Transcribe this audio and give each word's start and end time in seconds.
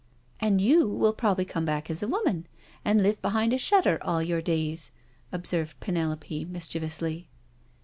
"And 0.41 0.59
you 0.59 0.87
will 0.87 1.13
probably 1.13 1.45
come 1.45 1.63
back 1.63 1.87
as 1.87 2.01
a 2.01 2.07
woman, 2.07 2.47
and 2.83 3.03
live 3.03 3.21
behind 3.21 3.53
a 3.53 3.59
shutter 3.59 3.99
all 4.01 4.23
your 4.23 4.41
days," 4.41 4.89
observed 5.31 5.79
Penelope 5.79 6.43
mbchievously. 6.43 7.27